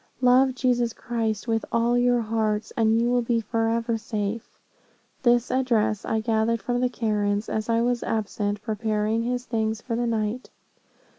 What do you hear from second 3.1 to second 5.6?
be forever safe.' This